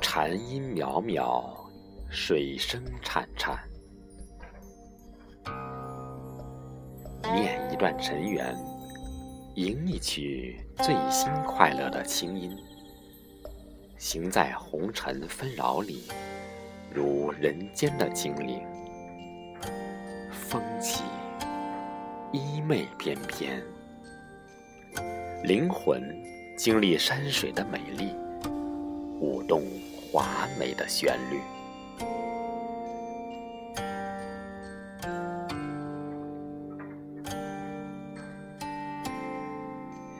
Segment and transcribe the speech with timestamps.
[0.00, 1.42] 蝉音渺渺，
[2.10, 3.56] 水声潺潺，
[7.32, 8.54] 念一段尘缘，
[9.54, 12.54] 吟一曲最心快乐的清音。
[13.96, 16.02] 行在红尘纷扰里，
[16.92, 18.60] 如人间的精灵。
[20.30, 21.02] 风起，
[22.32, 23.60] 衣袂翩翩，
[25.42, 26.00] 灵魂
[26.56, 28.14] 经历山水的美丽，
[29.20, 29.62] 舞动
[30.12, 31.40] 华美的旋律。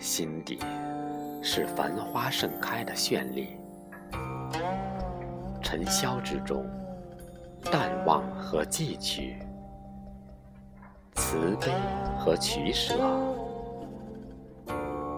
[0.00, 0.58] 心底
[1.42, 3.48] 是繁花盛开的绚丽。
[5.62, 6.64] 尘嚣之中，
[7.70, 9.36] 淡忘和寄取，
[11.30, 11.70] 慈悲
[12.18, 12.94] 和取舍，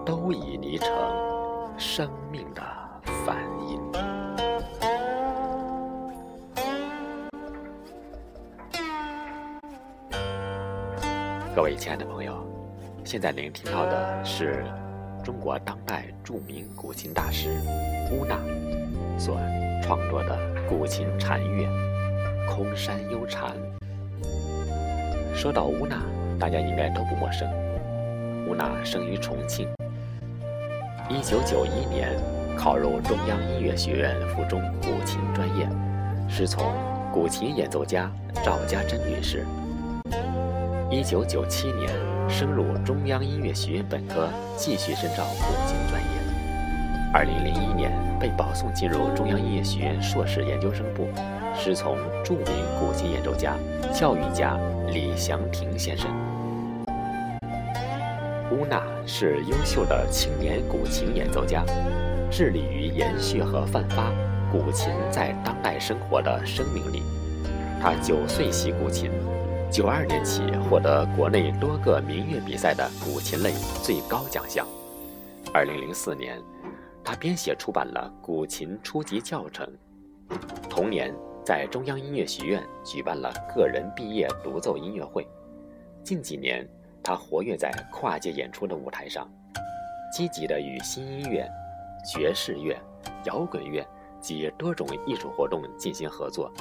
[0.05, 0.89] 都已离成
[1.77, 2.61] 生命的
[3.25, 3.79] 梵音。
[11.55, 12.45] 各位亲爱的朋友，
[13.05, 14.65] 现在您听到的是
[15.23, 17.57] 中国当代著名古琴大师
[18.11, 18.37] 乌娜
[19.17, 19.37] 所。
[19.81, 20.37] 创作的
[20.69, 21.67] 古琴禅乐
[22.47, 23.51] 《空山幽禅》。
[25.33, 26.01] 说到乌娜，
[26.39, 27.49] 大家应该都不陌生。
[28.47, 29.67] 乌娜生于重庆，
[31.09, 32.11] 一九九一年
[32.57, 35.67] 考入中央音乐学院附中古琴专业，
[36.29, 36.73] 师从
[37.11, 38.11] 古琴演奏家
[38.43, 39.45] 赵家珍女士。
[40.89, 41.89] 一九九七年
[42.29, 46.20] 升入中央音乐学院本科，继续深造古琴专业。
[47.13, 51.09] 二零零一年被保送进入中央音乐学院硕士研究生部，
[51.53, 52.45] 师从著名
[52.79, 53.53] 古琴演奏家、
[53.93, 56.09] 教育家李祥霆先生。
[58.49, 61.65] 乌娜是优秀的青年古琴演奏家，
[62.31, 64.09] 致力于延续和焕发
[64.49, 67.03] 古琴在当代生活的生命力。
[67.81, 69.11] 他九岁习古琴，
[69.69, 73.51] 九二年起获得国内多个民乐比赛的古琴类
[73.83, 74.65] 最高奖项。
[75.53, 76.41] 二零零四年。
[77.03, 79.67] 他编写出版了《古琴初级教程》。
[80.69, 81.13] 同年，
[81.43, 85.27] 在中央音乐学院举办了个人毕业独奏音乐会。
[86.03, 86.67] 近几年，
[87.03, 89.29] 他活跃在跨界演出的舞台上，
[90.15, 91.47] 积极地与新音乐、
[92.05, 92.79] 爵士乐、
[93.25, 93.85] 摇滚乐
[94.19, 96.51] 及多种艺术活动进行合作，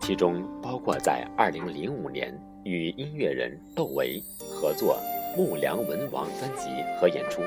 [0.00, 4.98] 其中包括在2005年与音乐人窦唯合作
[5.36, 6.68] 《木梁文王》专辑
[7.00, 7.40] 和演出。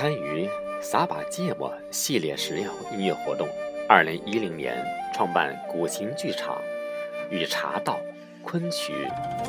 [0.00, 0.46] 参与
[0.80, 3.48] 《撒把芥末》系列实验音乐活动。
[3.88, 4.80] 二零一零年
[5.12, 6.56] 创办古琴剧场，
[7.30, 7.98] 与茶道、
[8.40, 8.92] 昆曲、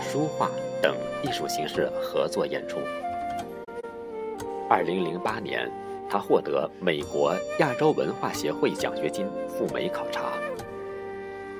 [0.02, 0.50] 书画
[0.82, 2.80] 等艺术形式合作演出。
[4.68, 5.72] 二零零八年，
[6.10, 10.32] 他获得美国亚洲文化协会奖学金赴美考察。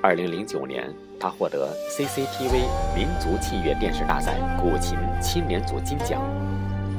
[0.02, 6.20] 二零零九年，他获得 CCTV 民族器乐电视大赛古琴青年组金奖。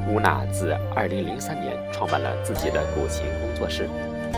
[0.09, 3.87] 乌娜自2003年创办了自己的古琴工作室，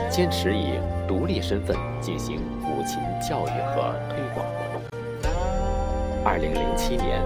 [0.10, 0.74] 坚持以
[1.08, 4.82] 独立身份进行古琴教育和推广活动。
[6.24, 7.22] 2007年，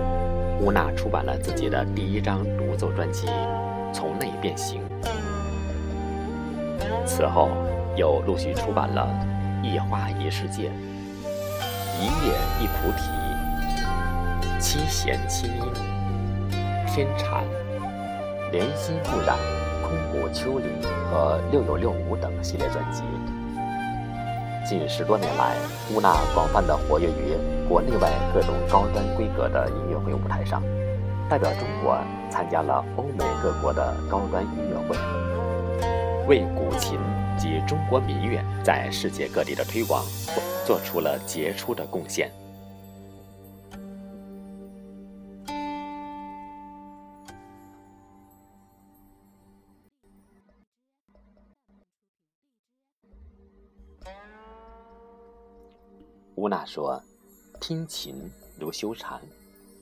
[0.62, 3.28] 乌娜出版了自己的第一张独奏专辑
[3.94, 4.82] 《从内变形》，
[7.06, 7.50] 此后
[7.96, 9.10] 又陆续出版了
[9.66, 10.70] 《一花一世界》
[12.00, 13.10] 《一叶一菩提》
[14.60, 15.64] 《七弦清音》
[16.96, 17.44] 《天禅》。
[18.52, 19.38] 莲心不染、
[19.84, 19.92] 空
[20.22, 20.70] 谷秋林
[21.12, 23.04] 和六有六五等系列专辑。
[24.66, 25.56] 近十多年来，
[25.94, 27.38] 乌娜广泛的活跃于
[27.68, 30.64] 国内外各种高端规格的音乐会舞台上，
[31.30, 31.98] 代表中国
[32.30, 34.96] 参加了欧美各国的高端音乐会，
[36.28, 36.98] 为古琴
[37.38, 40.04] 及中国民乐在世界各地的推广
[40.66, 42.32] 做出了杰出的贡献。
[56.36, 57.02] 乌娜说
[57.60, 59.20] ：“听琴如修禅，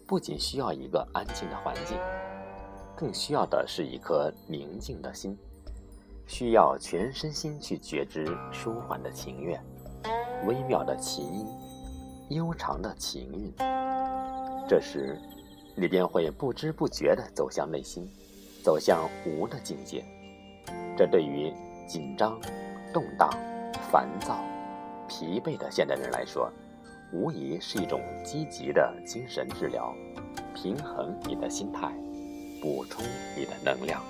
[0.07, 1.97] 不仅需要一个安静的环境，
[2.95, 5.37] 更需要的是一颗宁静的心，
[6.25, 9.59] 需要全身心去觉知舒缓的琴乐、
[10.47, 11.47] 微妙的琴音、
[12.29, 13.53] 悠长的琴韵。
[14.67, 15.19] 这时，
[15.75, 18.09] 你便会不知不觉地走向内心，
[18.63, 20.05] 走向无的境界。
[20.97, 21.53] 这对于
[21.85, 22.39] 紧张、
[22.93, 23.29] 动荡、
[23.91, 24.37] 烦躁。”
[25.07, 26.51] 疲惫的现代人来说，
[27.13, 29.93] 无疑是一种积极的精神治疗，
[30.55, 31.93] 平衡你的心态，
[32.59, 33.05] 补充
[33.37, 34.01] 你的能量。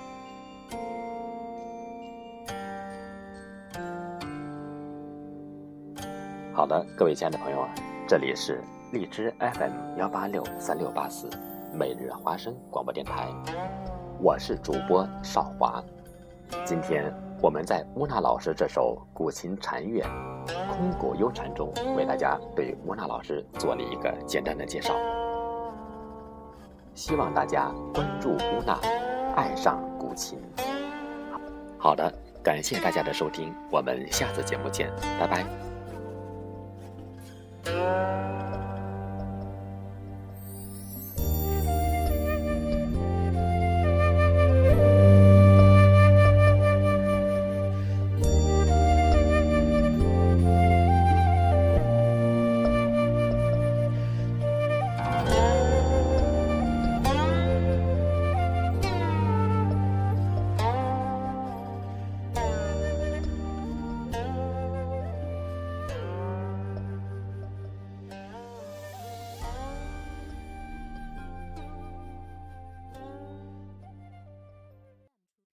[6.54, 7.68] 好的，各位亲爱的朋友啊，
[8.08, 11.28] 这里是荔枝 FM 幺八六三六八四
[11.74, 13.28] 每日花生广播电台，
[14.18, 15.84] 我是主播少华。
[16.64, 20.02] 今天我们在乌娜老师这首古琴禅乐
[20.76, 24.94] 《空谷幽禅》中，为大家对乌娜老师做了一个简单的介绍。
[26.94, 28.78] 希望大家关注乌娜，
[29.34, 30.40] 爱上古琴。
[31.78, 32.10] 好的，
[32.42, 34.90] 感谢大家的收听，我们下次节目见，
[35.20, 35.44] 拜拜。